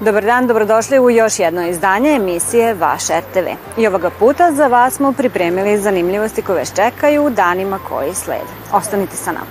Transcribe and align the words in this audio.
Dobar 0.00 0.24
dan, 0.24 0.46
dobrodošli 0.46 0.98
u 0.98 1.10
još 1.10 1.38
jedno 1.38 1.68
izdanje 1.68 2.10
emisije 2.10 2.74
Vaš 2.74 3.02
RTV. 3.08 3.48
I 3.80 3.86
ovoga 3.86 4.10
puta 4.10 4.52
za 4.52 4.66
vas 4.66 4.94
smo 4.94 5.12
pripremili 5.12 5.78
zanimljivosti 5.78 6.42
koje 6.42 6.58
vas 6.58 6.74
čekaju 6.74 7.24
u 7.24 7.30
danima 7.30 7.78
koji 7.88 8.14
slede. 8.14 8.52
Ostanite 8.72 9.16
sa 9.16 9.32
nama. 9.32 9.46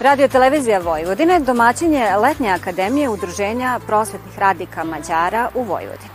Radio 0.00 0.28
Televizija 0.28 0.78
Vojvodine 0.78 1.40
domaćin 1.40 1.94
je 1.94 2.16
letnje 2.16 2.50
akademije 2.50 3.08
Udruženja 3.08 3.80
prosvetnih 3.86 4.38
radnika 4.38 4.84
Mađara 4.84 5.48
u 5.54 5.62
Vojvodini. 5.62 6.11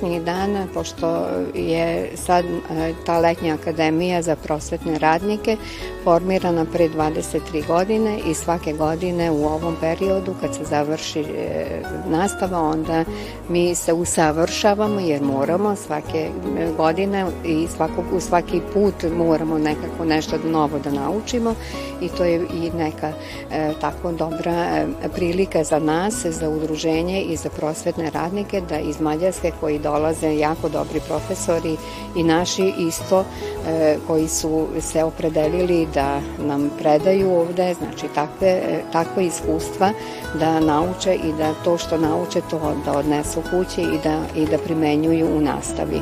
Današnjih 0.00 0.22
dana, 0.22 0.66
pošto 0.74 1.26
je 1.54 2.10
sad 2.16 2.44
e, 2.44 2.92
ta 3.06 3.18
letnja 3.18 3.54
akademija 3.54 4.22
za 4.22 4.36
prosvetne 4.36 4.98
radnike 4.98 5.56
formirana 6.04 6.64
pre 6.64 6.88
23 6.88 7.66
godine 7.66 8.18
i 8.26 8.34
svake 8.34 8.72
godine 8.72 9.30
u 9.30 9.44
ovom 9.44 9.76
periodu 9.80 10.34
kad 10.40 10.54
se 10.54 10.64
završi 10.64 11.20
e, 11.20 11.66
nastava, 12.06 12.60
onda 12.60 13.04
mi 13.48 13.74
se 13.74 13.92
usavršavamo 13.92 15.00
jer 15.00 15.22
moramo 15.22 15.76
svake 15.76 16.28
godine 16.76 17.26
i 17.44 17.66
svakog, 17.76 18.04
u 18.12 18.20
svaki 18.20 18.60
put 18.74 18.94
moramo 19.16 19.58
nekako 19.58 20.04
nešto 20.04 20.36
novo 20.44 20.78
da 20.78 20.90
naučimo 20.90 21.54
i 22.00 22.08
to 22.08 22.24
je 22.24 22.36
i 22.36 22.70
neka 22.70 23.12
e, 23.50 23.72
tako 23.80 24.12
dobra 24.12 24.52
e, 24.52 24.86
prilika 25.14 25.64
za 25.64 25.78
nas, 25.78 26.26
za 26.26 26.48
udruženje 26.48 27.22
i 27.22 27.36
za 27.36 27.48
prosvetne 27.48 28.10
radnike 28.10 28.60
da 28.68 28.78
iz 28.78 29.00
Mađarske 29.00 29.52
koji 29.60 29.78
dolaze 29.78 30.36
jako 30.36 30.68
dobri 30.68 31.00
profesori 31.08 31.76
i 32.16 32.22
naši 32.22 32.72
isto 32.78 33.24
e, 33.68 33.96
koji 34.06 34.28
su 34.28 34.66
se 34.80 35.04
opredelili 35.04 35.86
da 35.94 36.20
nam 36.38 36.70
predaju 36.78 37.30
ovde, 37.30 37.74
znači 37.74 38.14
takve, 38.14 38.60
takve 38.92 39.26
iskustva 39.26 39.92
da 40.38 40.60
nauče 40.60 41.14
i 41.14 41.32
da 41.38 41.54
to 41.64 41.78
što 41.78 41.98
nauče 41.98 42.40
to 42.50 42.74
da 42.84 42.98
odnesu 42.98 43.42
kući 43.50 43.82
i 43.82 43.98
da, 44.04 44.20
i 44.36 44.46
da 44.46 44.58
primenjuju 44.58 45.26
u 45.36 45.40
nastavi. 45.40 46.00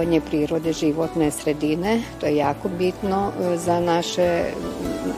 čuvanje 0.00 0.20
prirode, 0.20 0.72
životne 0.72 1.30
sredine. 1.30 2.02
To 2.20 2.26
je 2.26 2.36
jako 2.36 2.68
bitno 2.68 3.32
e, 3.32 3.56
za 3.56 3.80
naše, 3.80 4.44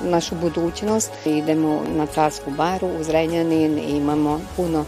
našu 0.05 0.35
budućnost. 0.35 1.11
Idemo 1.27 1.83
na 1.97 2.07
Carsku 2.07 2.51
baru 2.51 2.87
u 2.87 3.05
Zrenjanin 3.05 3.79
i 3.79 3.97
imamo 3.97 4.41
puno 4.57 4.85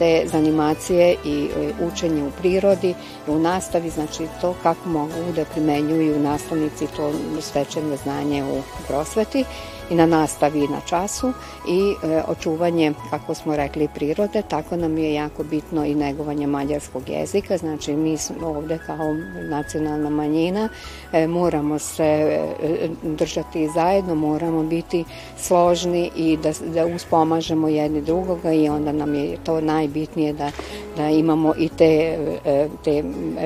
te 0.00 0.22
zanimacije 0.26 1.16
i 1.24 1.48
e, 1.56 1.72
učenje 1.84 2.24
u 2.24 2.30
prirodi, 2.30 2.94
u 3.26 3.38
nastavi, 3.38 3.90
znači 3.90 4.26
to 4.40 4.54
kako 4.62 4.88
mogu 4.88 5.32
da 5.36 5.44
primenjuju 5.44 6.20
nastavnici 6.20 6.86
to 6.96 7.12
stečeno 7.40 7.96
znanje 7.96 8.44
u 8.44 8.62
prosveti 8.88 9.44
i 9.90 9.94
na 9.94 10.06
nastavi 10.06 10.64
i 10.64 10.68
na 10.68 10.80
času 10.80 11.32
i 11.68 11.94
e, 12.02 12.22
očuvanje, 12.28 12.92
kako 13.10 13.34
smo 13.34 13.56
rekli, 13.56 13.88
prirode, 13.94 14.42
tako 14.48 14.76
nam 14.76 14.98
je 14.98 15.14
jako 15.14 15.44
bitno 15.44 15.84
i 15.84 15.94
negovanje 15.94 16.46
mađarskog 16.46 17.08
jezika, 17.08 17.56
znači 17.56 17.96
mi 17.96 18.16
smo 18.16 18.48
ovde 18.48 18.78
kao 18.86 19.14
nacionalna 19.48 20.10
manjina, 20.10 20.68
e, 21.12 21.26
moramo 21.26 21.78
se 21.78 22.04
e, 22.04 22.88
držati 23.02 23.68
zajedno, 23.74 24.14
moramo 24.14 24.62
biti 24.62 25.04
složni 25.38 26.10
i 26.16 26.36
da, 26.36 26.52
da 26.74 26.86
uspomažemo 26.86 27.68
jedni 27.68 28.02
drugoga 28.02 28.52
i 28.52 28.68
onda 28.68 28.92
nam 28.92 29.14
je 29.14 29.36
to 29.44 29.60
najbitnije 29.60 30.32
da, 30.32 30.50
da 30.96 31.08
imamo 31.08 31.54
i 31.58 31.68
te, 31.68 32.18
e, 32.44 32.68
te, 32.84 33.04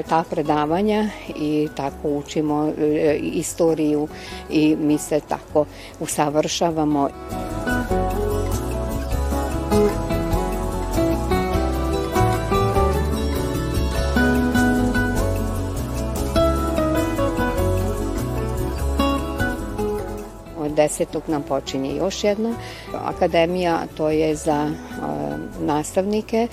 ta 0.08 0.24
predavanja 0.30 1.08
i 1.36 1.68
tako 1.76 2.08
učimo 2.08 2.72
e, 2.78 3.18
istoriju 3.22 4.08
i 4.50 4.76
mi 4.80 4.98
se 4.98 5.20
tako 5.28 5.64
usavršamo 6.00 6.33
završavamo. 6.34 7.08
Od 20.74 20.76
desetog 20.76 21.22
nam 21.28 21.42
počinje 21.42 21.96
još 21.96 22.24
jedna 22.24 22.54
akademija, 22.92 23.82
to 23.96 24.10
je 24.10 24.34
za 24.34 24.70
nastavnike, 25.60 26.36
e, 26.36 26.48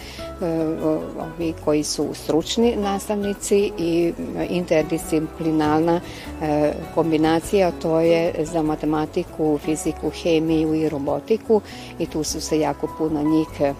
ovi 1.19 1.53
koji 1.65 1.83
su 1.83 2.13
stručni 2.13 2.75
nastavnici 2.75 3.71
i 3.77 4.13
interdisciplinalna 4.49 6.01
e, 6.41 6.73
kombinacija, 6.95 7.71
to 7.71 7.99
je 7.99 8.33
za 8.45 8.61
matematiku, 8.61 9.59
fiziku, 9.65 10.09
hemiju 10.09 10.73
i 10.73 10.89
robotiku 10.89 11.61
i 11.99 12.05
tu 12.05 12.23
su 12.23 12.41
se 12.41 12.59
jako 12.59 12.87
puno 12.97 13.23
njih 13.23 13.61
e, 13.61 13.73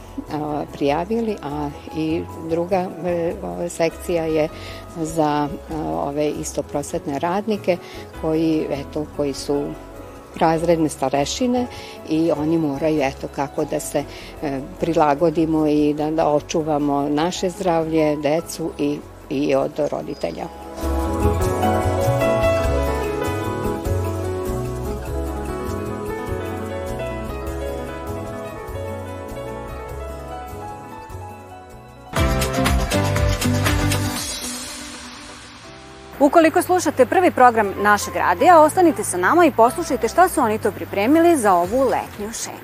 prijavili, 0.74 1.36
a 1.44 1.70
i 1.98 2.22
druga 2.50 2.88
sekcija 3.70 4.26
je 4.26 4.50
za 5.02 5.48
ove 6.08 6.30
istoprosvetne 6.30 7.20
radnike 7.20 7.78
koji, 8.22 8.66
eto, 8.72 9.06
koji 9.18 9.34
su 9.34 9.66
razredne 10.38 10.90
starešine 10.90 11.68
i 12.10 12.32
oni 12.32 12.58
moraju 12.58 13.02
eto 13.02 13.28
kako 13.36 13.66
da 13.66 13.80
se 13.80 14.04
e, 14.44 14.60
prilagodimo 14.80 15.68
i 15.68 15.94
da, 15.94 16.12
da 16.12 16.28
očuvamo 16.28 17.10
naše 17.10 17.50
zdravlje, 17.50 18.16
decu 18.16 18.72
i, 18.80 19.00
i 19.30 19.56
od 19.56 19.72
roditelja. 19.92 20.48
Ukoliko 36.22 36.62
slušate 36.62 37.06
prvi 37.06 37.32
program 37.32 37.74
našeg 37.78 38.16
radija, 38.16 38.62
ostanite 38.62 39.04
sa 39.04 39.18
nama 39.18 39.46
i 39.46 39.52
poslušajte 39.52 40.08
šta 40.08 40.30
su 40.30 40.42
oni 40.42 40.60
to 40.60 40.72
pripremili 40.72 41.38
za 41.38 41.54
ovu 41.54 41.84
letnju 41.84 42.34
šemu. 42.34 42.58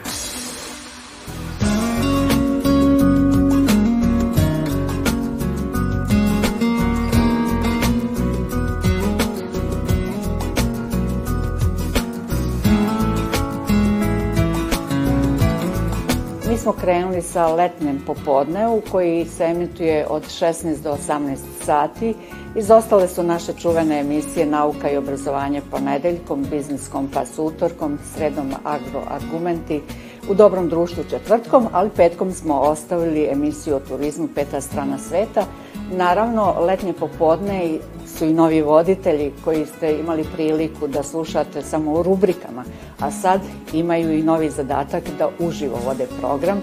Mi 16.50 16.57
smo 16.57 16.73
krenuli 16.73 17.22
sa 17.22 17.47
letnjem 17.47 18.03
popodnevu 18.06 18.81
koji 18.91 19.25
se 19.25 19.44
emituje 19.44 20.06
od 20.09 20.23
16 20.23 20.81
do 20.84 20.97
18 21.07 21.38
sati 21.66 22.16
Izostale 22.57 23.07
su 23.07 23.23
naše 23.23 23.53
čuvene 23.53 23.99
emisije 23.99 24.45
Nauka 24.45 24.89
i 24.89 24.97
obrazovanje 24.97 25.61
ponedeljkom, 25.71 26.45
Biznis 26.51 26.87
kompas 26.87 27.39
utorkom, 27.39 27.99
sredom 28.15 28.53
agroargumenti, 28.63 29.81
u 30.29 30.33
dobrom 30.33 30.69
društvu 30.69 31.03
četvrtkom, 31.09 31.67
ali 31.71 31.89
petkom 31.89 32.31
smo 32.31 32.59
ostavili 32.59 33.29
emisiju 33.31 33.75
o 33.75 33.79
turizmu 33.79 34.27
Peta 34.35 34.61
strana 34.61 34.97
sveta. 34.97 35.45
Naravno, 35.91 36.55
letnje 36.59 36.93
popodne 36.93 37.77
su 38.17 38.25
i 38.25 38.33
novi 38.33 38.61
voditelji 38.61 39.31
koji 39.43 39.65
ste 39.65 39.97
imali 39.99 40.25
priliku 40.35 40.87
da 40.87 41.03
slušate 41.03 41.61
samo 41.61 41.91
u 41.91 42.03
rubrikama, 42.03 42.63
a 42.99 43.11
sad 43.11 43.41
imaju 43.73 44.17
i 44.17 44.23
novi 44.23 44.49
zadatak 44.49 45.03
da 45.17 45.29
uživo 45.39 45.77
vode 45.85 46.07
program. 46.19 46.61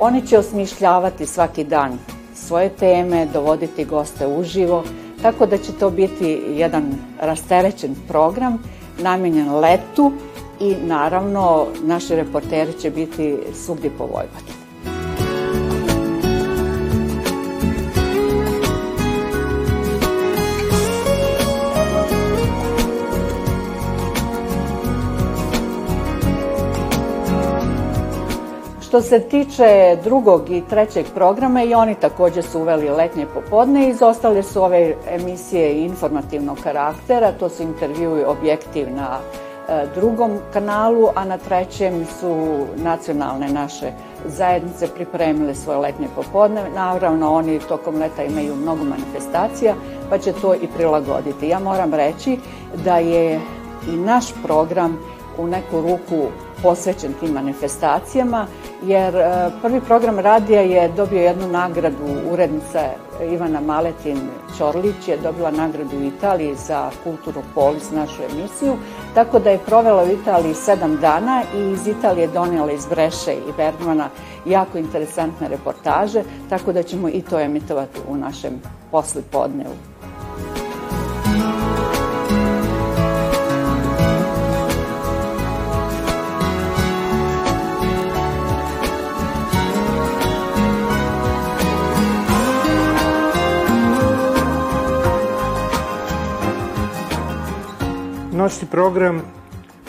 Oni 0.00 0.26
će 0.26 0.38
osmišljavati 0.38 1.26
svaki 1.26 1.64
dan 1.64 1.98
svoje 2.34 2.68
teme, 2.68 3.26
dovoditi 3.32 3.84
goste 3.84 4.26
uživo, 4.26 4.84
Tako 5.22 5.46
da 5.46 5.58
će 5.58 5.72
to 5.72 5.90
biti 5.90 6.42
jedan 6.48 6.94
rasterećen 7.20 7.94
program 8.08 8.58
namenjen 9.02 9.54
letu 9.54 10.12
i 10.60 10.74
naravno 10.74 11.66
naši 11.82 12.16
reporteri 12.16 12.72
će 12.80 12.90
biti 12.90 13.38
svugdje 13.54 13.90
po 13.98 14.04
Vojvodini. 14.04 14.65
Što 28.96 29.02
se 29.02 29.20
tiče 29.20 29.96
drugog 30.04 30.50
i 30.50 30.62
trećeg 30.70 31.06
programa 31.14 31.62
i 31.62 31.74
oni 31.74 31.94
takođe 31.94 32.42
su 32.42 32.60
uveli 32.60 32.88
letnje 32.88 33.26
popodne 33.34 33.88
izostale 33.88 34.42
su 34.42 34.62
ove 34.62 34.94
emisije 35.08 35.84
informativnog 35.84 36.58
karaktera, 36.62 37.32
to 37.32 37.48
su 37.48 37.62
intervju 37.62 38.18
i 38.18 38.24
objektiv 38.24 38.86
na 38.94 39.18
e, 39.68 39.86
drugom 39.94 40.38
kanalu, 40.52 41.08
a 41.14 41.24
na 41.24 41.38
trećem 41.38 42.06
su 42.20 42.58
nacionalne 42.76 43.48
naše 43.48 43.92
zajednice 44.26 44.88
pripremile 44.94 45.54
svoje 45.54 45.78
letnje 45.78 46.08
popodne. 46.14 46.62
Naravno, 46.74 47.34
oni 47.34 47.58
tokom 47.58 47.94
leta 47.94 48.22
imaju 48.22 48.54
mnogo 48.54 48.84
manifestacija, 48.84 49.74
pa 50.10 50.18
će 50.18 50.32
to 50.32 50.54
i 50.54 50.68
prilagoditi. 50.76 51.48
Ja 51.48 51.58
moram 51.58 51.94
reći 51.94 52.38
da 52.84 52.98
je 52.98 53.40
i 53.92 53.96
naš 53.96 54.24
program 54.44 54.98
u 55.38 55.46
neku 55.46 55.80
ruku 55.80 56.28
posvećen 56.62 57.12
tim 57.20 57.30
manifestacijama, 57.30 58.46
jer 58.82 59.16
e, 59.16 59.50
prvi 59.62 59.80
program 59.80 60.18
radija 60.18 60.60
je 60.60 60.88
dobio 60.88 61.20
jednu 61.20 61.48
nagradu 61.48 62.06
urednica 62.30 62.80
Ivana 63.32 63.60
Maletin 63.60 64.18
Ćorlić 64.58 65.08
je 65.08 65.16
dobila 65.16 65.50
nagradu 65.50 65.96
u 65.96 66.02
Italiji 66.02 66.54
za 66.54 66.90
Kulturu 67.04 67.42
Polis, 67.54 67.90
našu 67.90 68.22
emisiju, 68.22 68.76
tako 69.14 69.38
da 69.38 69.50
je 69.50 69.58
provela 69.58 70.04
u 70.04 70.12
Italiji 70.12 70.54
sedam 70.54 70.96
dana 70.96 71.42
i 71.56 71.70
iz 71.70 71.86
Italije 71.86 72.26
donijela 72.26 72.72
iz 72.72 72.86
Breše 72.86 73.32
i 73.34 73.52
Bergmana 73.56 74.08
jako 74.46 74.78
interesantne 74.78 75.48
reportaže, 75.48 76.22
tako 76.48 76.72
da 76.72 76.82
ćemo 76.82 77.08
i 77.08 77.22
to 77.22 77.40
emitovati 77.40 78.00
u 78.08 78.16
našem 78.16 78.62
poslipodnevu. 78.90 79.74
Noćni 98.46 98.68
program 98.70 99.22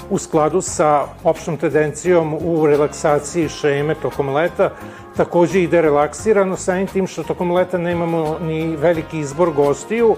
u 0.09 0.17
skladu 0.17 0.61
sa 0.61 1.03
opštom 1.23 1.57
tendencijom 1.57 2.33
u 2.41 2.65
relaksaciji 2.65 3.49
šeme 3.49 3.95
tokom 3.95 4.29
leta 4.29 4.69
takođe 5.17 5.61
ide 5.61 5.81
relaksirano, 5.81 6.57
samim 6.57 6.87
tim 6.87 7.07
što 7.07 7.23
tokom 7.23 7.51
leta 7.51 7.77
nemamo 7.77 8.37
ni 8.41 8.75
veliki 8.75 9.19
izbor 9.19 9.51
gostiju 9.51 10.15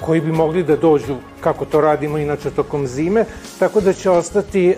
koji 0.00 0.20
bi 0.20 0.32
mogli 0.32 0.62
da 0.62 0.76
dođu 0.76 1.16
kako 1.40 1.64
to 1.64 1.80
radimo 1.80 2.18
inače 2.18 2.50
tokom 2.50 2.86
zime, 2.86 3.24
tako 3.58 3.80
da 3.80 3.92
će 3.92 4.10
ostati 4.10 4.68
e, 4.68 4.76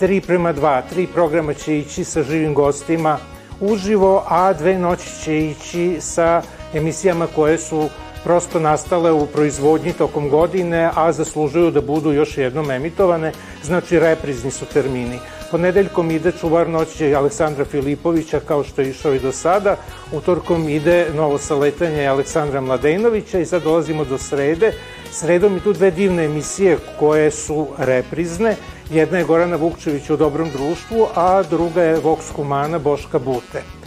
3 0.00 0.20
prema 0.26 0.54
2. 0.54 0.82
Tri 0.90 1.06
programa 1.06 1.54
će 1.54 1.78
ići 1.78 2.04
sa 2.04 2.22
živim 2.22 2.54
gostima 2.54 3.18
uživo, 3.60 4.22
a 4.28 4.52
dve 4.52 4.78
noći 4.78 5.10
će 5.24 5.38
ići 5.38 5.96
sa 6.00 6.42
emisijama 6.74 7.26
koje 7.26 7.58
su 7.58 7.88
prosto 8.24 8.60
nastale 8.60 9.12
u 9.12 9.26
proizvodnji 9.26 9.92
tokom 9.92 10.28
godine, 10.28 10.90
a 10.94 11.12
zaslužuju 11.12 11.70
da 11.70 11.80
budu 11.80 12.12
još 12.12 12.38
jednom 12.38 12.70
emitovane, 12.70 13.32
znači 13.62 13.98
reprizni 13.98 14.50
su 14.50 14.64
termini. 14.64 15.18
Ponedeljkom 15.50 16.10
ide 16.10 16.32
Čuvar 16.32 16.68
noći 16.68 17.14
Aleksandra 17.14 17.64
Filipovića, 17.64 18.40
kao 18.40 18.64
što 18.64 18.82
je 18.82 18.90
išao 18.90 19.14
i 19.14 19.20
do 19.20 19.32
sada. 19.32 19.76
Utorkom 20.12 20.68
ide 20.68 21.06
novo 21.14 21.38
saletanje 21.38 22.06
Aleksandra 22.06 22.60
Mladenovića 22.60 23.38
i 23.38 23.46
sad 23.46 23.62
dolazimo 23.62 24.04
do 24.04 24.18
srede. 24.18 24.72
Sredom 25.10 25.56
i 25.56 25.60
tu 25.60 25.72
dve 25.72 25.90
divne 25.90 26.24
emisije 26.24 26.78
koje 26.98 27.30
su 27.30 27.66
reprizne. 27.78 28.56
Jedna 28.90 29.18
je 29.18 29.24
Gorana 29.24 29.56
Vukčević 29.56 30.10
u 30.10 30.16
Dobrom 30.16 30.50
društvu, 30.50 31.06
a 31.14 31.42
druga 31.42 31.82
je 31.82 32.00
Vox 32.00 32.32
Humana 32.36 32.78
Boška 32.78 33.18
Bute. 33.18 33.81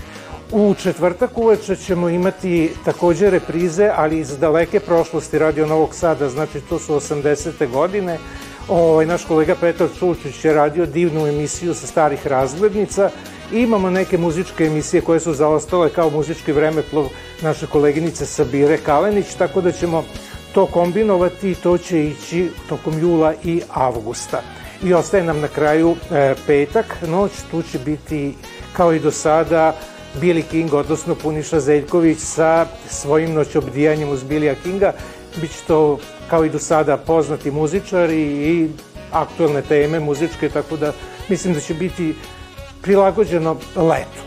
U 0.51 0.75
četvrtak 0.83 1.37
uveče 1.37 1.75
ćemo 1.75 2.09
imati 2.09 2.71
takođe 2.85 3.29
reprize, 3.29 3.91
ali 3.95 4.19
iz 4.19 4.37
daleke 4.37 4.79
prošlosti 4.79 5.39
Radio 5.39 5.65
Novog 5.65 5.95
Sada, 5.95 6.29
znači 6.29 6.61
to 6.61 6.79
su 6.79 6.93
80. 6.93 7.71
godine. 7.71 8.17
Ovaj, 8.67 9.05
naš 9.05 9.25
kolega 9.25 9.55
Petar 9.61 9.87
Čučić 9.99 10.45
je 10.45 10.53
radio 10.53 10.85
divnu 10.85 11.27
emisiju 11.27 11.73
sa 11.73 11.87
starih 11.87 12.27
razglednica 12.27 13.09
i 13.53 13.59
imamo 13.59 13.89
neke 13.89 14.17
muzičke 14.17 14.65
emisije 14.65 15.01
koje 15.01 15.19
su 15.19 15.33
zaostale 15.33 15.89
kao 15.89 16.09
muzički 16.09 16.51
vremeplov 16.51 17.09
naše 17.41 17.67
koleginice 17.67 18.25
Sabire 18.25 18.77
Kalenić, 18.77 19.33
tako 19.37 19.61
da 19.61 19.71
ćemo 19.71 20.03
to 20.53 20.65
kombinovati 20.65 21.51
i 21.51 21.55
to 21.55 21.77
će 21.77 22.05
ići 22.05 22.49
tokom 22.69 22.99
jula 22.99 23.33
i 23.43 23.61
avgusta. 23.73 24.41
I 24.83 24.93
ostaje 24.93 25.23
nam 25.23 25.39
na 25.39 25.47
kraju 25.47 25.95
e, 26.11 26.35
petak, 26.47 26.97
noć, 27.07 27.31
tu 27.51 27.61
će 27.61 27.79
biti 27.79 28.35
kao 28.73 28.93
i 28.93 28.99
do 28.99 29.11
sada 29.11 29.75
Billy 30.21 30.43
King, 30.51 30.73
odnosno 30.73 31.15
Puniša 31.15 31.59
Zeljković 31.59 32.19
sa 32.19 32.65
svojim 32.89 33.33
noćobdijanjem 33.33 34.09
uz 34.09 34.23
Billy 34.23 34.55
Kinga. 34.63 34.93
Biće 35.41 35.59
to 35.67 35.99
kao 36.29 36.45
i 36.45 36.49
do 36.49 36.59
sada 36.59 36.97
poznati 36.97 37.51
muzičari 37.51 38.21
i 38.21 38.69
aktualne 39.11 39.61
teme 39.61 39.99
muzičke, 39.99 40.49
tako 40.49 40.77
da 40.77 40.93
mislim 41.29 41.53
da 41.53 41.59
će 41.59 41.73
biti 41.73 42.15
prilagođeno 42.81 43.57
letu. 43.75 44.21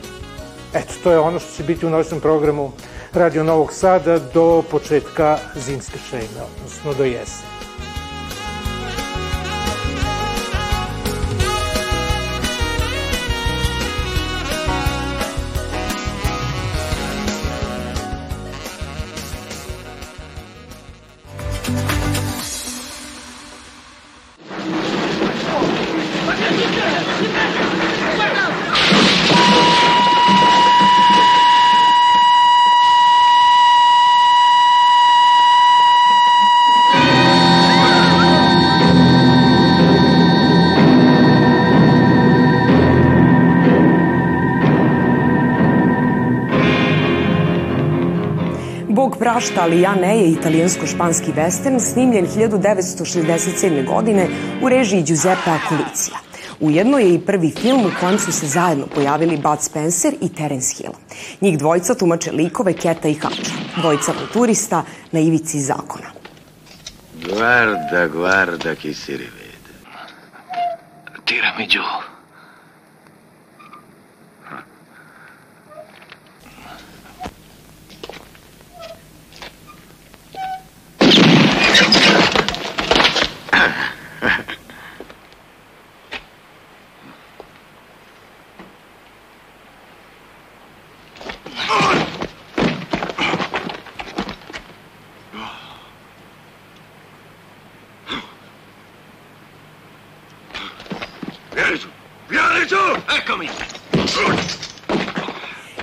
Eto, 0.74 0.94
to 1.02 1.12
je 1.12 1.18
ono 1.18 1.38
što 1.38 1.56
će 1.56 1.62
biti 1.62 1.86
u 1.86 1.90
noćnom 1.90 2.20
programu 2.20 2.72
Radio 3.12 3.44
Novog 3.44 3.72
Sada 3.72 4.18
do 4.18 4.62
početka 4.70 5.38
zimske 5.56 5.98
šejme, 6.10 6.42
odnosno 6.56 6.94
do 6.94 7.04
jeseni. 7.04 7.48
Prašta, 49.48 49.62
ali 49.62 49.80
ja 49.80 49.94
ne 49.94 50.18
je 50.18 50.30
italijansko-španski 50.30 51.32
western 51.32 51.80
snimljen 51.80 52.26
1967. 52.26 53.86
godine 53.86 54.28
u 54.62 54.68
režiji 54.68 55.02
Giuseppe 55.02 55.50
Aculicija. 55.50 56.16
Ujedno 56.60 56.98
je 56.98 57.14
i 57.14 57.20
prvi 57.20 57.50
film 57.50 57.86
u 57.86 57.90
kojem 58.00 58.18
su 58.18 58.32
se 58.32 58.46
zajedno 58.46 58.86
pojavili 58.86 59.36
Bud 59.36 59.62
Spencer 59.62 60.14
i 60.20 60.28
Terence 60.28 60.74
Hill. 60.76 60.92
Njih 61.40 61.58
dvojica 61.58 61.94
tumače 61.94 62.32
likove 62.32 62.72
Keta 62.72 63.08
i 63.08 63.14
Hača, 63.14 63.52
dvojica 63.76 64.12
turista 64.32 64.84
na 65.12 65.20
ivici 65.20 65.60
zakona. 65.60 66.10
Guarda, 67.24 68.08
guarda 68.08 68.74
chi 68.74 68.94
si 68.94 69.12
rivede. 69.12 69.48
Tirami 71.24 71.66
giù. 71.68 72.17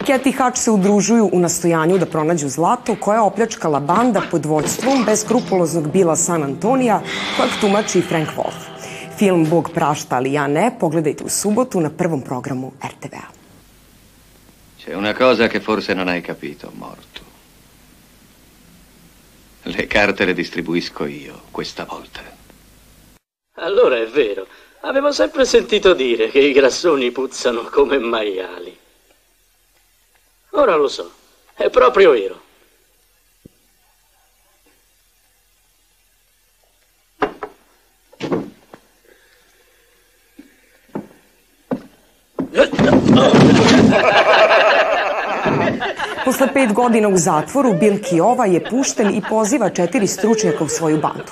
Cat 0.06 0.26
i 0.26 0.32
Hutch 0.32 0.58
se 0.58 0.72
udružuju 0.72 1.30
u 1.34 1.40
nastojanju 1.40 1.98
da 1.98 2.06
pronađu 2.06 2.50
zlato 2.50 2.96
koje 2.96 3.16
je 3.16 3.22
opljačkala 3.22 3.80
banda 3.80 4.22
pod 4.32 4.46
vođstvom 4.46 5.04
beskrupuloznog 5.06 5.92
Bila 5.92 6.16
San 6.16 6.44
Antonija 6.44 7.02
kojeg 7.38 7.52
tumači 7.62 8.02
Frank 8.02 8.30
Wolf. 8.38 8.76
Film 9.18 9.46
Bog 9.50 9.70
prašta, 9.74 10.16
ali 10.16 10.34
ja 10.34 10.48
ne, 10.48 10.72
pogledajte 10.80 11.24
u 11.24 11.30
subotu 11.30 11.80
na 11.80 11.90
prvom 11.90 12.22
programu 12.22 12.72
RTV-a. 12.84 13.28
C'è 14.80 14.96
una 14.96 15.14
cosa 15.14 15.48
che 15.48 15.60
forse 15.60 15.94
non 15.96 16.08
hai 16.08 16.22
capito, 16.22 16.72
morto. 16.74 17.22
Le 19.64 19.88
carte 19.88 20.26
le 20.26 20.34
distribuisco 20.34 21.06
io, 21.06 21.34
questa 21.52 21.86
volta. 21.86 22.22
Allora 23.58 23.96
è 23.96 24.06
vero. 24.06 24.46
Avevo 24.86 25.12
sempre 25.12 25.46
sentito 25.46 25.96
dire 25.96 26.30
che 26.30 26.38
i 26.38 26.52
grassoni 26.52 27.10
puzzano 27.10 27.64
come 27.72 27.98
maiali. 27.98 28.78
Ora 30.52 30.76
lo 30.76 30.88
so, 30.88 31.12
è 31.56 31.72
proprio 31.72 32.12
vero. 32.12 32.44
Posle 46.24 46.48
pet 46.54 46.74
godina 46.74 47.08
u 47.08 47.18
zatvoru, 47.18 47.74
Bill 47.74 48.00
Kiova 48.00 48.46
je 48.46 48.70
pušten 48.70 49.16
i 49.16 49.22
poziva 49.30 49.70
četiri 49.70 50.08
stručnjaka 50.08 50.64
u 50.64 50.68
svoju 50.68 50.98
bandu. 50.98 51.32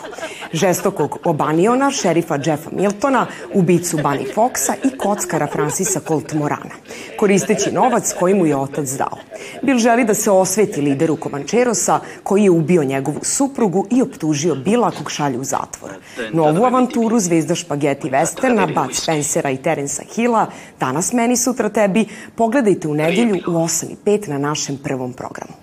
Žestokog 0.54 1.18
Obaniona, 1.24 1.92
šerifa 1.92 2.38
Jeffa 2.46 2.70
Miltona, 2.72 3.28
ubicu 3.54 3.98
Bunny 3.98 4.34
Foxa 4.36 4.74
i 4.84 4.98
kockara 4.98 5.48
Francisa 5.48 6.00
Colt 6.08 6.34
Morana, 6.34 6.76
koristeći 7.18 7.72
novac 7.72 8.14
koji 8.20 8.34
mu 8.34 8.46
je 8.46 8.58
otac 8.58 8.90
dao. 8.90 9.18
Bill 9.62 9.80
želi 9.80 10.06
da 10.06 10.14
se 10.14 10.32
osveti 10.32 10.82
lideru 10.82 11.18
Comancherosa 11.24 12.00
koji 12.24 12.44
je 12.44 12.52
ubio 12.52 12.84
njegovu 12.84 13.20
suprugu 13.24 13.88
i 13.92 14.02
optužio 14.02 14.56
Billa 14.56 14.92
kog 14.92 15.12
šalje 15.12 15.40
u 15.40 15.44
zatvor. 15.44 15.92
Novu 16.34 16.66
avanturu 16.66 17.20
zvezda 17.20 17.56
špageti 17.56 18.10
westerna, 18.10 18.74
Bud 18.74 18.96
Spencera 18.96 19.50
i 19.50 19.58
Terensa 19.58 20.04
Hilla, 20.16 20.48
danas 20.80 21.14
meni, 21.14 21.38
sutra 21.38 21.70
tebi, 21.70 22.06
pogledajte 22.36 22.88
u 22.88 22.94
nedelju 22.94 23.36
u 23.36 23.52
8.05 23.52 24.30
na 24.30 24.38
našem 24.38 24.78
prvom 24.84 25.14
programu. 25.14 25.63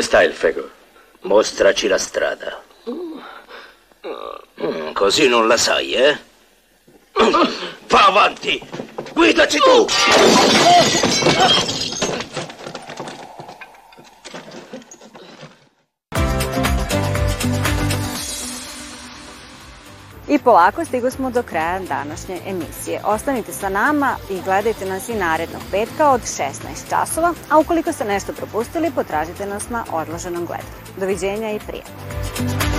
Dove 0.00 0.02
sta 0.02 0.22
il 0.22 0.32
fego? 0.32 0.70
Mostraci 1.24 1.86
la 1.86 1.98
strada. 1.98 2.62
Mm, 2.88 3.18
così 4.92 5.28
non 5.28 5.46
la 5.46 5.58
sai, 5.58 5.92
eh? 5.92 6.18
Va 7.86 8.06
avanti! 8.06 8.58
Guidaci 9.12 9.58
tu! 9.58 9.84
Polako 20.44 20.84
stigo 20.84 21.10
smo 21.10 21.30
do 21.30 21.42
kraja 21.42 21.80
današnje 21.80 22.40
emisije. 22.46 23.00
Ostanite 23.04 23.52
sa 23.52 23.68
nama 23.68 24.16
i 24.30 24.40
gledajte 24.44 24.84
nas 24.84 25.08
i 25.08 25.14
narednog 25.14 25.62
petka 25.70 26.10
od 26.10 26.20
16 26.20 26.50
časova, 26.90 27.34
a 27.50 27.58
ukoliko 27.58 27.92
ste 27.92 28.04
nešto 28.04 28.32
propustili, 28.32 28.90
potražite 28.90 29.46
nas 29.46 29.68
na 29.68 29.84
odloženom 29.92 30.46
gledanju. 30.46 30.96
Doviđenja 30.96 31.50
i 31.50 31.58
prijatno. 31.58 32.69